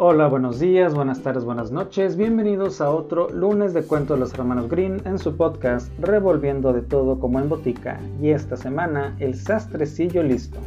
Hola, 0.00 0.28
buenos 0.28 0.60
días, 0.60 0.94
buenas 0.94 1.24
tardes, 1.24 1.44
buenas 1.44 1.72
noches. 1.72 2.16
Bienvenidos 2.16 2.80
a 2.80 2.88
otro 2.88 3.30
lunes 3.30 3.74
de 3.74 3.82
cuentos 3.82 4.16
de 4.16 4.20
los 4.20 4.32
hermanos 4.32 4.68
Green 4.68 5.02
en 5.04 5.18
su 5.18 5.36
podcast 5.36 5.90
Revolviendo 5.98 6.72
de 6.72 6.82
todo 6.82 7.18
como 7.18 7.40
en 7.40 7.48
botica. 7.48 7.98
Y 8.22 8.28
esta 8.28 8.56
semana, 8.56 9.16
el 9.18 9.34
sastrecillo 9.34 10.22
listo. 10.22 10.60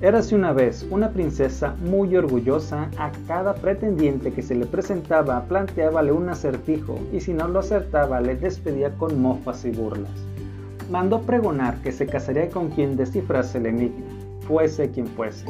Érase 0.00 0.34
una 0.34 0.52
vez 0.52 0.84
una 0.90 1.10
princesa 1.10 1.76
muy 1.84 2.16
orgullosa, 2.16 2.90
a 2.98 3.12
cada 3.28 3.54
pretendiente 3.54 4.32
que 4.32 4.42
se 4.42 4.56
le 4.56 4.66
presentaba 4.66 5.44
planteábale 5.44 6.10
un 6.10 6.28
acertijo 6.28 6.98
y 7.12 7.20
si 7.20 7.32
no 7.32 7.46
lo 7.46 7.60
acertaba 7.60 8.20
le 8.20 8.34
despedía 8.34 8.90
con 8.98 9.22
mofas 9.22 9.64
y 9.64 9.70
burlas. 9.70 10.10
Mandó 10.90 11.20
pregonar 11.20 11.80
que 11.82 11.92
se 11.92 12.06
casaría 12.06 12.50
con 12.50 12.70
quien 12.70 12.96
descifrase 12.96 13.58
el 13.58 13.66
enigma, 13.66 14.06
fuese 14.40 14.90
quien 14.90 15.06
fuese. 15.06 15.46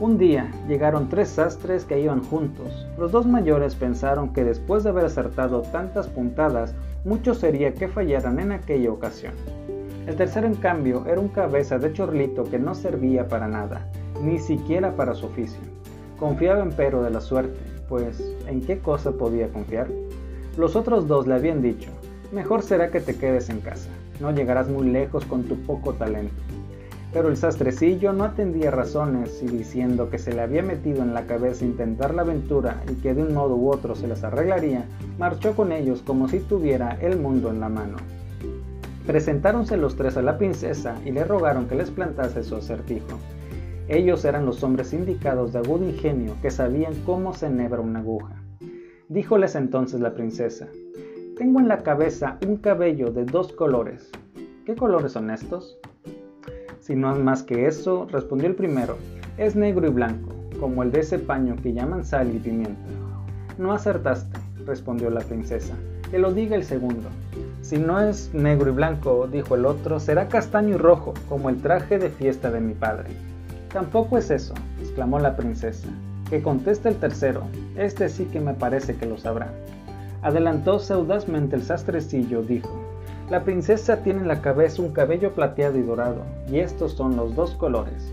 Un 0.00 0.16
día 0.16 0.48
llegaron 0.68 1.08
tres 1.08 1.28
sastres 1.28 1.84
que 1.84 2.00
iban 2.00 2.22
juntos. 2.22 2.86
Los 2.96 3.10
dos 3.10 3.26
mayores 3.26 3.74
pensaron 3.74 4.32
que 4.32 4.44
después 4.44 4.84
de 4.84 4.90
haber 4.90 5.06
acertado 5.06 5.62
tantas 5.62 6.06
puntadas, 6.06 6.72
mucho 7.04 7.34
sería 7.34 7.74
que 7.74 7.88
fallaran 7.88 8.38
en 8.38 8.52
aquella 8.52 8.92
ocasión. 8.92 9.32
El 10.06 10.14
tercero, 10.14 10.46
en 10.46 10.54
cambio, 10.54 11.04
era 11.06 11.20
un 11.20 11.26
cabeza 11.26 11.78
de 11.78 11.92
chorlito 11.92 12.44
que 12.44 12.60
no 12.60 12.76
servía 12.76 13.26
para 13.26 13.48
nada, 13.48 13.90
ni 14.22 14.38
siquiera 14.38 14.94
para 14.94 15.14
su 15.14 15.26
oficio. 15.26 15.60
Confiaba 16.16 16.62
empero 16.62 17.02
de 17.02 17.10
la 17.10 17.20
suerte, 17.20 17.58
pues 17.88 18.22
¿en 18.46 18.60
qué 18.60 18.78
cosa 18.78 19.10
podía 19.10 19.48
confiar? 19.48 19.88
Los 20.56 20.76
otros 20.76 21.08
dos 21.08 21.26
le 21.26 21.34
habían 21.34 21.60
dicho, 21.60 21.90
mejor 22.32 22.62
será 22.62 22.92
que 22.92 23.00
te 23.00 23.16
quedes 23.16 23.50
en 23.50 23.60
casa, 23.60 23.90
no 24.20 24.30
llegarás 24.30 24.68
muy 24.68 24.88
lejos 24.88 25.24
con 25.24 25.42
tu 25.42 25.56
poco 25.56 25.92
talento. 25.92 26.47
Pero 27.12 27.28
el 27.28 27.36
sastrecillo 27.36 28.12
no 28.12 28.24
atendía 28.24 28.70
razones 28.70 29.42
y 29.42 29.46
diciendo 29.46 30.10
que 30.10 30.18
se 30.18 30.32
le 30.32 30.42
había 30.42 30.62
metido 30.62 31.02
en 31.02 31.14
la 31.14 31.26
cabeza 31.26 31.64
intentar 31.64 32.14
la 32.14 32.22
aventura 32.22 32.82
y 32.90 32.96
que 32.96 33.14
de 33.14 33.22
un 33.22 33.32
modo 33.32 33.56
u 33.56 33.70
otro 33.70 33.94
se 33.94 34.06
les 34.06 34.22
arreglaría, 34.24 34.84
marchó 35.18 35.56
con 35.56 35.72
ellos 35.72 36.02
como 36.02 36.28
si 36.28 36.40
tuviera 36.40 36.98
el 37.00 37.18
mundo 37.18 37.50
en 37.50 37.60
la 37.60 37.70
mano. 37.70 37.96
Presentáronse 39.06 39.78
los 39.78 39.96
tres 39.96 40.18
a 40.18 40.22
la 40.22 40.36
princesa 40.36 40.96
y 41.02 41.12
le 41.12 41.24
rogaron 41.24 41.66
que 41.66 41.76
les 41.76 41.90
plantase 41.90 42.42
su 42.44 42.56
acertijo. 42.56 43.18
Ellos 43.88 44.26
eran 44.26 44.44
los 44.44 44.62
hombres 44.62 44.92
indicados 44.92 45.54
de 45.54 45.60
agudo 45.60 45.88
ingenio 45.88 46.34
que 46.42 46.50
sabían 46.50 46.92
cómo 47.06 47.32
se 47.32 47.46
enhebra 47.46 47.80
una 47.80 48.00
aguja. 48.00 48.34
Díjoles 49.08 49.54
entonces 49.54 50.00
la 50.00 50.12
princesa, 50.12 50.68
Tengo 51.38 51.60
en 51.60 51.68
la 51.68 51.84
cabeza 51.84 52.36
un 52.46 52.58
cabello 52.58 53.10
de 53.10 53.24
dos 53.24 53.52
colores. 53.52 54.10
¿Qué 54.66 54.74
colores 54.74 55.12
son 55.12 55.30
estos? 55.30 55.78
Si 56.88 56.96
no 56.96 57.12
es 57.12 57.18
más 57.18 57.42
que 57.42 57.66
eso, 57.66 58.08
respondió 58.10 58.48
el 58.48 58.54
primero, 58.54 58.96
es 59.36 59.54
negro 59.54 59.86
y 59.86 59.90
blanco, 59.90 60.32
como 60.58 60.82
el 60.82 60.90
de 60.90 61.00
ese 61.00 61.18
paño 61.18 61.54
que 61.62 61.74
llaman 61.74 62.02
sal 62.02 62.34
y 62.34 62.38
pimienta. 62.38 62.80
No 63.58 63.74
acertaste, 63.74 64.38
respondió 64.64 65.10
la 65.10 65.20
princesa, 65.20 65.74
que 66.10 66.18
lo 66.18 66.32
diga 66.32 66.56
el 66.56 66.64
segundo. 66.64 67.10
Si 67.60 67.76
no 67.76 68.00
es 68.00 68.32
negro 68.32 68.70
y 68.70 68.72
blanco, 68.72 69.28
dijo 69.30 69.54
el 69.54 69.66
otro, 69.66 70.00
será 70.00 70.28
castaño 70.28 70.76
y 70.76 70.78
rojo, 70.78 71.12
como 71.28 71.50
el 71.50 71.60
traje 71.60 71.98
de 71.98 72.08
fiesta 72.08 72.50
de 72.50 72.60
mi 72.60 72.72
padre. 72.72 73.10
Tampoco 73.70 74.16
es 74.16 74.30
eso, 74.30 74.54
exclamó 74.80 75.18
la 75.18 75.36
princesa. 75.36 75.88
Que 76.30 76.40
conteste 76.40 76.88
el 76.88 76.96
tercero, 76.96 77.42
este 77.76 78.08
sí 78.08 78.24
que 78.24 78.40
me 78.40 78.54
parece 78.54 78.96
que 78.96 79.04
lo 79.04 79.18
sabrá. 79.18 79.52
Adelantóse 80.22 80.94
audazmente 80.94 81.54
el 81.54 81.64
sastrecillo, 81.64 82.40
dijo, 82.40 82.87
la 83.30 83.44
princesa 83.44 83.98
tiene 83.98 84.20
en 84.20 84.28
la 84.28 84.40
cabeza 84.40 84.80
un 84.80 84.92
cabello 84.92 85.34
plateado 85.34 85.78
y 85.78 85.82
dorado, 85.82 86.22
y 86.50 86.60
estos 86.60 86.92
son 86.92 87.16
los 87.16 87.34
dos 87.34 87.50
colores. 87.52 88.12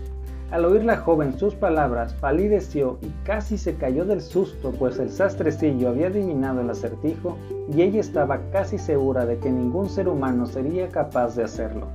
Al 0.50 0.64
oír 0.64 0.84
la 0.84 0.98
joven 0.98 1.38
sus 1.38 1.54
palabras, 1.54 2.12
palideció 2.14 2.98
y 3.00 3.08
casi 3.24 3.58
se 3.58 3.74
cayó 3.74 4.04
del 4.04 4.20
susto, 4.20 4.72
pues 4.78 4.98
el 4.98 5.10
sastrecillo 5.10 5.88
había 5.88 6.08
adivinado 6.08 6.60
el 6.60 6.70
acertijo 6.70 7.36
y 7.74 7.82
ella 7.82 7.98
estaba 7.98 8.40
casi 8.52 8.78
segura 8.78 9.26
de 9.26 9.38
que 9.38 9.50
ningún 9.50 9.88
ser 9.88 10.06
humano 10.06 10.46
sería 10.46 10.88
capaz 10.88 11.34
de 11.34 11.44
hacerlo. 11.44 11.88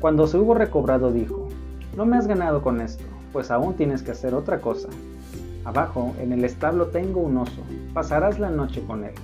Cuando 0.00 0.26
se 0.26 0.38
hubo 0.38 0.54
recobrado 0.54 1.10
dijo, 1.10 1.48
no 1.96 2.06
me 2.06 2.16
has 2.16 2.26
ganado 2.26 2.62
con 2.62 2.80
esto, 2.80 3.04
pues 3.32 3.50
aún 3.50 3.74
tienes 3.74 4.02
que 4.02 4.12
hacer 4.12 4.34
otra 4.34 4.60
cosa. 4.60 4.88
Abajo, 5.64 6.14
en 6.20 6.32
el 6.32 6.44
establo 6.44 6.88
tengo 6.88 7.20
un 7.20 7.38
oso, 7.38 7.62
pasarás 7.94 8.38
la 8.38 8.50
noche 8.50 8.82
con 8.86 9.04
él, 9.04 9.14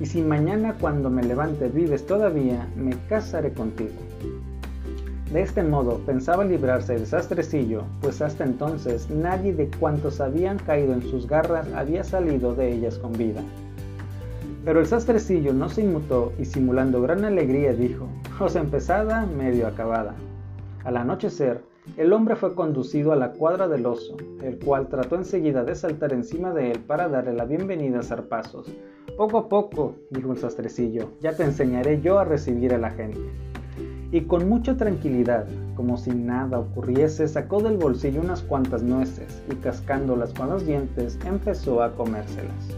y 0.00 0.06
si 0.06 0.22
mañana 0.22 0.74
cuando 0.80 1.10
me 1.10 1.22
levante 1.22 1.68
vives 1.68 2.06
todavía, 2.06 2.66
me 2.74 2.96
casaré 3.08 3.52
contigo. 3.52 3.92
De 5.30 5.42
este 5.42 5.62
modo 5.62 5.98
pensaba 6.06 6.44
librarse 6.44 6.94
del 6.94 7.06
sastrecillo, 7.06 7.84
pues 8.00 8.20
hasta 8.20 8.44
entonces 8.44 9.10
nadie 9.10 9.52
de 9.52 9.68
cuantos 9.78 10.20
habían 10.20 10.58
caído 10.58 10.92
en 10.92 11.02
sus 11.02 11.28
garras 11.28 11.68
había 11.74 12.02
salido 12.02 12.54
de 12.54 12.72
ellas 12.72 12.98
con 12.98 13.12
vida. 13.12 13.42
Pero 14.64 14.80
el 14.80 14.86
sastrecillo 14.86 15.52
no 15.52 15.68
se 15.68 15.82
inmutó 15.82 16.32
y 16.38 16.46
simulando 16.46 17.00
gran 17.00 17.24
alegría 17.24 17.74
dijo, 17.74 18.08
os 18.40 18.56
empezada, 18.56 19.24
medio 19.26 19.66
acabada. 19.66 20.14
Al 20.84 20.96
anochecer, 20.96 21.62
el 21.96 22.12
hombre 22.12 22.36
fue 22.36 22.54
conducido 22.54 23.12
a 23.12 23.16
la 23.16 23.32
cuadra 23.32 23.68
del 23.68 23.86
oso, 23.86 24.16
el 24.42 24.58
cual 24.58 24.88
trató 24.88 25.16
enseguida 25.16 25.64
de 25.64 25.74
saltar 25.74 26.12
encima 26.12 26.52
de 26.52 26.72
él 26.72 26.80
para 26.80 27.08
darle 27.08 27.32
la 27.34 27.44
bienvenida 27.44 28.00
a 28.00 28.02
zarpazos. 28.02 28.72
Poco 29.16 29.38
a 29.38 29.48
poco, 29.48 29.96
dijo 30.10 30.32
el 30.32 30.38
sastrecillo, 30.38 31.10
ya 31.20 31.36
te 31.36 31.44
enseñaré 31.44 32.00
yo 32.00 32.18
a 32.18 32.24
recibir 32.24 32.72
a 32.72 32.78
la 32.78 32.90
gente. 32.90 33.20
Y 34.12 34.22
con 34.22 34.48
mucha 34.48 34.76
tranquilidad, 34.76 35.46
como 35.76 35.96
si 35.96 36.10
nada 36.10 36.58
ocurriese, 36.58 37.28
sacó 37.28 37.60
del 37.62 37.76
bolsillo 37.76 38.20
unas 38.20 38.42
cuantas 38.42 38.82
nueces 38.82 39.42
y 39.50 39.54
cascándolas 39.56 40.32
con 40.32 40.50
los 40.50 40.66
dientes 40.66 41.18
empezó 41.26 41.82
a 41.82 41.92
comérselas. 41.92 42.76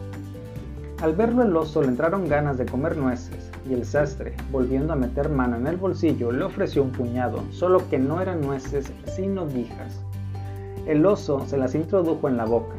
Al 1.00 1.15
verlo 1.15 1.43
el 1.43 1.56
oso 1.56 1.81
le 1.83 1.89
entraron 1.89 2.29
ganas 2.29 2.59
de 2.59 2.67
comer 2.67 2.97
nueces, 2.97 3.52
y 3.69 3.75
el 3.75 3.84
sastre, 3.84 4.34
volviendo 4.50 4.93
a 4.93 4.97
meter 4.97 5.28
mano 5.28 5.56
en 5.56 5.67
el 5.67 5.77
bolsillo, 5.77 6.33
le 6.33 6.45
ofreció 6.45 6.83
un 6.83 6.91
puñado, 6.91 7.43
solo 7.50 7.89
que 7.89 7.99
no 7.99 8.21
eran 8.21 8.41
nueces, 8.41 8.93
sino 9.06 9.47
guijas. 9.47 10.00
El 10.87 11.06
oso 11.06 11.47
se 11.47 11.56
las 11.56 11.75
introdujo 11.75 12.28
en 12.28 12.37
la 12.37 12.45
boca, 12.45 12.75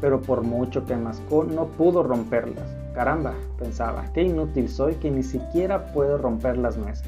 pero 0.00 0.22
por 0.22 0.42
mucho 0.42 0.86
que 0.86 0.96
mascó 0.96 1.44
no 1.44 1.66
pudo 1.66 2.02
romperlas. 2.02 2.76
Caramba, 2.94 3.34
pensaba, 3.58 4.04
qué 4.14 4.22
inútil 4.22 4.68
soy 4.68 4.94
que 4.94 5.10
ni 5.10 5.22
siquiera 5.22 5.92
puedo 5.92 6.18
romper 6.18 6.58
las 6.58 6.76
nueces. 6.76 7.06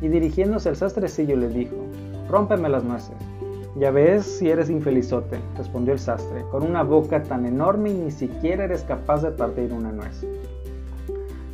Y 0.00 0.08
dirigiéndose 0.08 0.68
al 0.68 0.76
sastrecillo 0.76 1.36
le 1.36 1.48
dijo, 1.48 1.76
rómpeme 2.28 2.68
las 2.68 2.84
nueces. 2.84 3.16
Ya 3.76 3.90
ves 3.90 4.24
si 4.24 4.50
eres 4.50 4.70
infelizote, 4.70 5.40
respondió 5.56 5.92
el 5.92 5.98
sastre, 5.98 6.44
con 6.50 6.62
una 6.62 6.82
boca 6.82 7.22
tan 7.22 7.44
enorme 7.44 7.90
y 7.90 7.94
ni 7.94 8.10
siquiera 8.10 8.64
eres 8.64 8.82
capaz 8.82 9.22
de 9.22 9.32
partir 9.32 9.72
una 9.72 9.90
nuez. 9.90 10.24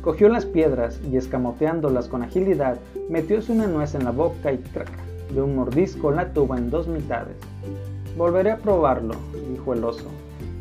Cogió 0.01 0.29
las 0.29 0.47
piedras 0.47 0.99
y 1.11 1.15
escamoteándolas 1.15 2.07
con 2.07 2.23
agilidad, 2.23 2.79
metióse 3.07 3.51
una 3.51 3.67
nuez 3.67 3.93
en 3.93 4.03
la 4.03 4.09
boca 4.09 4.51
y 4.51 4.57
crack, 4.57 4.89
de 5.31 5.43
un 5.43 5.55
mordisco 5.55 6.09
la 6.09 6.33
tuvo 6.33 6.57
en 6.57 6.71
dos 6.71 6.87
mitades. 6.87 7.35
Volveré 8.17 8.49
a 8.49 8.57
probarlo, 8.57 9.13
dijo 9.51 9.73
el 9.73 9.83
oso. 9.83 10.07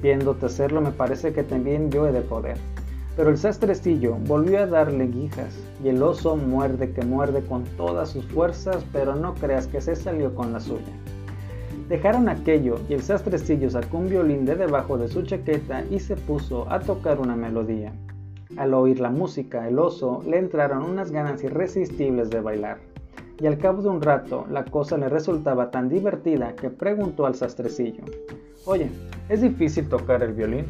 Viéndote 0.02 0.44
hacerlo 0.44 0.82
me 0.82 0.92
parece 0.92 1.32
que 1.32 1.42
también 1.42 1.90
yo 1.90 2.06
he 2.06 2.12
de 2.12 2.20
poder. 2.20 2.58
Pero 3.16 3.30
el 3.30 3.38
sastrecillo 3.38 4.16
volvió 4.26 4.60
a 4.60 4.66
darle 4.66 5.06
guijas, 5.06 5.58
y 5.82 5.88
el 5.88 6.02
oso 6.02 6.36
muerde 6.36 6.92
que 6.92 7.02
muerde 7.02 7.42
con 7.42 7.64
todas 7.78 8.10
sus 8.10 8.26
fuerzas, 8.26 8.84
pero 8.92 9.14
no 9.14 9.34
creas 9.34 9.66
que 9.66 9.80
se 9.80 9.96
salió 9.96 10.34
con 10.34 10.52
la 10.52 10.60
suya. 10.60 10.92
Dejaron 11.88 12.28
aquello 12.28 12.78
y 12.90 12.92
el 12.92 13.02
sastrecillo 13.02 13.70
sacó 13.70 13.96
un 13.96 14.10
violín 14.10 14.44
de 14.44 14.54
debajo 14.54 14.98
de 14.98 15.08
su 15.08 15.22
chaqueta 15.22 15.82
y 15.90 15.98
se 15.98 16.16
puso 16.16 16.70
a 16.70 16.80
tocar 16.80 17.18
una 17.20 17.36
melodía. 17.36 17.92
Al 18.56 18.74
oír 18.74 19.00
la 19.00 19.10
música, 19.10 19.68
el 19.68 19.78
oso 19.78 20.22
le 20.26 20.38
entraron 20.38 20.82
unas 20.82 21.12
ganas 21.12 21.42
irresistibles 21.44 22.30
de 22.30 22.40
bailar. 22.40 22.78
Y 23.38 23.46
al 23.46 23.58
cabo 23.58 23.80
de 23.80 23.88
un 23.88 24.02
rato, 24.02 24.44
la 24.50 24.64
cosa 24.64 24.98
le 24.98 25.08
resultaba 25.08 25.70
tan 25.70 25.88
divertida 25.88 26.54
que 26.56 26.68
preguntó 26.68 27.26
al 27.26 27.36
sastrecillo, 27.36 28.02
Oye, 28.66 28.90
¿es 29.28 29.40
difícil 29.40 29.88
tocar 29.88 30.22
el 30.22 30.34
violín? 30.34 30.66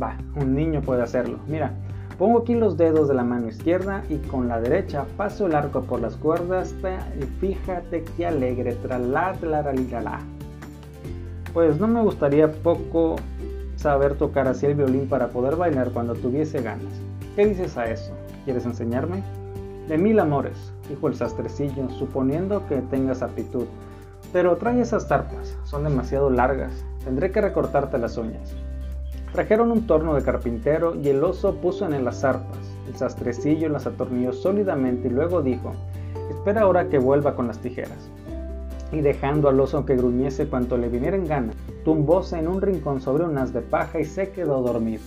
Va, 0.00 0.18
un 0.36 0.54
niño 0.54 0.82
puede 0.82 1.02
hacerlo. 1.02 1.38
Mira, 1.48 1.72
pongo 2.18 2.40
aquí 2.40 2.54
los 2.54 2.76
dedos 2.76 3.08
de 3.08 3.14
la 3.14 3.24
mano 3.24 3.48
izquierda 3.48 4.04
y 4.10 4.18
con 4.18 4.48
la 4.48 4.60
derecha 4.60 5.06
paso 5.16 5.46
el 5.46 5.54
arco 5.54 5.82
por 5.82 6.00
las 6.00 6.16
cuerdas 6.16 6.74
y 7.18 7.24
fíjate 7.40 8.04
qué 8.16 8.26
alegre, 8.26 8.74
tralá, 8.74 9.34
la. 9.40 10.20
Pues 11.54 11.80
no 11.80 11.86
me 11.86 12.02
gustaría 12.02 12.52
poco 12.52 13.16
saber 13.76 14.14
tocar 14.16 14.46
así 14.48 14.66
el 14.66 14.74
violín 14.74 15.08
para 15.08 15.28
poder 15.28 15.56
bailar 15.56 15.90
cuando 15.90 16.14
tuviese 16.14 16.60
ganas. 16.60 17.11
¿Qué 17.34 17.46
dices 17.46 17.78
a 17.78 17.86
eso? 17.86 18.12
¿Quieres 18.44 18.66
enseñarme? 18.66 19.22
De 19.88 19.96
mil 19.96 20.20
amores, 20.20 20.70
dijo 20.90 21.08
el 21.08 21.14
sastrecillo, 21.14 21.88
suponiendo 21.88 22.66
que 22.66 22.82
tengas 22.82 23.22
aptitud. 23.22 23.64
Pero 24.34 24.56
trae 24.56 24.82
esas 24.82 25.08
zarpas, 25.08 25.56
son 25.64 25.84
demasiado 25.84 26.28
largas, 26.28 26.84
tendré 27.04 27.30
que 27.32 27.40
recortarte 27.40 27.96
las 27.96 28.18
uñas. 28.18 28.54
Trajeron 29.32 29.70
un 29.70 29.86
torno 29.86 30.14
de 30.14 30.22
carpintero 30.22 30.94
y 30.94 31.08
el 31.08 31.24
oso 31.24 31.54
puso 31.54 31.86
en 31.86 31.94
él 31.94 32.04
las 32.04 32.20
zarpas. 32.20 32.58
El 32.86 32.96
sastrecillo 32.96 33.70
las 33.70 33.86
atornilló 33.86 34.34
sólidamente 34.34 35.08
y 35.08 35.12
luego 35.12 35.40
dijo, 35.40 35.72
espera 36.28 36.62
ahora 36.62 36.90
que 36.90 36.98
vuelva 36.98 37.34
con 37.34 37.46
las 37.46 37.60
tijeras 37.60 38.10
y 38.92 39.00
dejando 39.00 39.48
al 39.48 39.58
oso 39.58 39.86
que 39.86 39.96
gruñese 39.96 40.48
cuanto 40.48 40.76
le 40.76 40.90
viniera 40.90 41.16
en 41.16 41.26
gana, 41.26 41.52
tumbóse 41.82 42.38
en 42.38 42.46
un 42.46 42.60
rincón 42.60 43.00
sobre 43.00 43.24
un 43.24 43.38
haz 43.38 43.54
de 43.54 43.62
paja 43.62 44.00
y 44.00 44.04
se 44.04 44.32
quedó 44.32 44.60
dormido. 44.60 45.02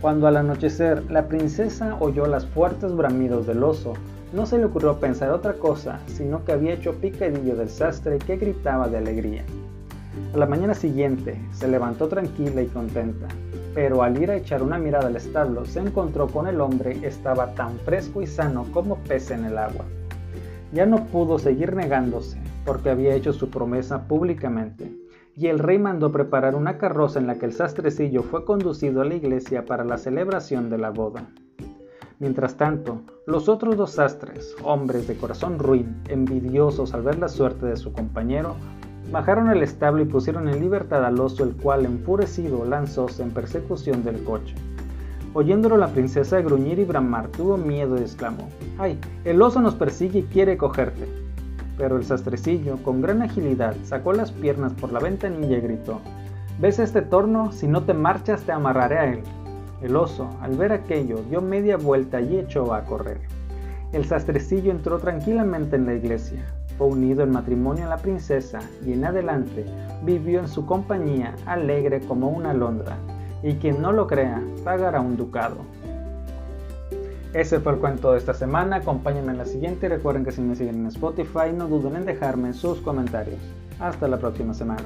Cuando 0.00 0.26
al 0.26 0.38
anochecer 0.38 1.10
la 1.10 1.28
princesa 1.28 1.98
oyó 2.00 2.26
las 2.26 2.46
fuertes 2.46 2.96
bramidos 2.96 3.46
del 3.46 3.62
oso, 3.62 3.92
no 4.32 4.46
se 4.46 4.56
le 4.56 4.64
ocurrió 4.64 4.98
pensar 4.98 5.30
otra 5.30 5.52
cosa, 5.52 6.00
sino 6.06 6.42
que 6.42 6.52
había 6.52 6.72
hecho 6.72 6.94
picadillo 6.94 7.54
del 7.54 7.68
sastre 7.68 8.18
que 8.18 8.38
gritaba 8.38 8.88
de 8.88 8.96
alegría. 8.96 9.44
A 10.32 10.38
la 10.38 10.46
mañana 10.46 10.72
siguiente 10.72 11.38
se 11.52 11.68
levantó 11.68 12.08
tranquila 12.08 12.62
y 12.62 12.66
contenta, 12.68 13.28
pero 13.74 14.02
al 14.02 14.16
ir 14.22 14.30
a 14.30 14.36
echar 14.36 14.62
una 14.62 14.78
mirada 14.78 15.08
al 15.08 15.16
establo 15.16 15.66
se 15.66 15.80
encontró 15.80 16.28
con 16.28 16.46
el 16.46 16.62
hombre 16.62 16.98
estaba 17.02 17.54
tan 17.54 17.78
fresco 17.80 18.22
y 18.22 18.26
sano 18.26 18.64
como 18.72 18.96
pez 18.96 19.30
en 19.30 19.44
el 19.44 19.58
agua. 19.58 19.84
Ya 20.72 20.86
no 20.86 21.04
pudo 21.08 21.38
seguir 21.38 21.74
negándose, 21.74 22.38
porque 22.64 22.88
había 22.88 23.14
hecho 23.14 23.34
su 23.34 23.50
promesa 23.50 24.08
públicamente 24.08 24.90
y 25.36 25.46
el 25.46 25.58
rey 25.58 25.78
mandó 25.78 26.12
preparar 26.12 26.54
una 26.54 26.78
carroza 26.78 27.18
en 27.18 27.26
la 27.26 27.36
que 27.36 27.46
el 27.46 27.52
sastrecillo 27.52 28.22
fue 28.22 28.44
conducido 28.44 29.00
a 29.00 29.04
la 29.04 29.14
iglesia 29.14 29.64
para 29.64 29.84
la 29.84 29.98
celebración 29.98 30.70
de 30.70 30.78
la 30.78 30.90
boda. 30.90 31.28
Mientras 32.18 32.56
tanto, 32.56 33.00
los 33.26 33.48
otros 33.48 33.76
dos 33.76 33.92
sastres, 33.92 34.54
hombres 34.62 35.08
de 35.08 35.16
corazón 35.16 35.58
ruin, 35.58 36.02
envidiosos 36.08 36.92
al 36.92 37.02
ver 37.02 37.18
la 37.18 37.28
suerte 37.28 37.66
de 37.66 37.76
su 37.76 37.92
compañero, 37.92 38.56
bajaron 39.10 39.48
al 39.48 39.62
establo 39.62 40.02
y 40.02 40.06
pusieron 40.06 40.48
en 40.48 40.60
libertad 40.60 41.04
al 41.04 41.18
oso, 41.18 41.44
el 41.44 41.56
cual, 41.56 41.86
enfurecido, 41.86 42.64
lanzóse 42.64 43.22
en 43.22 43.30
persecución 43.30 44.04
del 44.04 44.22
coche. 44.22 44.54
Oyéndolo 45.32 45.76
la 45.76 45.88
princesa 45.88 46.40
gruñir 46.42 46.78
y 46.78 46.84
bramar, 46.84 47.28
tuvo 47.28 47.56
miedo 47.56 47.96
y 47.96 48.02
exclamó, 48.02 48.48
¡Ay! 48.78 48.98
El 49.24 49.40
oso 49.40 49.62
nos 49.62 49.74
persigue 49.74 50.18
y 50.18 50.24
quiere 50.24 50.58
cogerte 50.58 51.29
pero 51.80 51.96
el 51.96 52.04
sastrecillo, 52.04 52.76
con 52.82 53.00
gran 53.00 53.22
agilidad, 53.22 53.74
sacó 53.84 54.12
las 54.12 54.32
piernas 54.32 54.74
por 54.74 54.92
la 54.92 55.00
ventanilla 55.00 55.56
y 55.56 55.62
gritó, 55.62 56.02
¿Ves 56.58 56.78
este 56.78 57.00
torno? 57.00 57.52
Si 57.52 57.66
no 57.66 57.84
te 57.84 57.94
marchas 57.94 58.42
te 58.42 58.52
amarraré 58.52 58.98
a 58.98 59.12
él. 59.14 59.22
El 59.80 59.96
oso, 59.96 60.28
al 60.42 60.58
ver 60.58 60.72
aquello, 60.72 61.22
dio 61.30 61.40
media 61.40 61.78
vuelta 61.78 62.20
y 62.20 62.38
echó 62.38 62.74
a 62.74 62.84
correr. 62.84 63.22
El 63.94 64.04
sastrecillo 64.04 64.70
entró 64.70 64.98
tranquilamente 64.98 65.76
en 65.76 65.86
la 65.86 65.94
iglesia, 65.94 66.44
fue 66.76 66.88
unido 66.88 67.22
en 67.22 67.30
matrimonio 67.30 67.86
a 67.86 67.88
la 67.88 67.96
princesa 67.96 68.58
y 68.84 68.92
en 68.92 69.06
adelante 69.06 69.64
vivió 70.02 70.38
en 70.40 70.48
su 70.48 70.66
compañía 70.66 71.34
alegre 71.46 72.00
como 72.00 72.28
una 72.28 72.50
alondra, 72.50 72.98
y 73.42 73.54
quien 73.54 73.80
no 73.80 73.90
lo 73.90 74.06
crea 74.06 74.42
pagará 74.64 75.00
un 75.00 75.16
ducado. 75.16 75.56
Ese 77.32 77.60
fue 77.60 77.74
el 77.74 77.78
cuento 77.78 78.12
de 78.12 78.18
esta 78.18 78.34
semana. 78.34 78.76
Acompáñenme 78.76 79.32
en 79.32 79.38
la 79.38 79.46
siguiente 79.46 79.88
recuerden 79.88 80.24
que 80.24 80.32
si 80.32 80.40
me 80.40 80.56
siguen 80.56 80.76
en 80.76 80.86
Spotify 80.86 81.52
no 81.54 81.68
duden 81.68 81.96
en 81.96 82.04
dejarme 82.04 82.52
sus 82.52 82.80
comentarios. 82.80 83.40
Hasta 83.78 84.08
la 84.08 84.18
próxima 84.18 84.52
semana. 84.52 84.84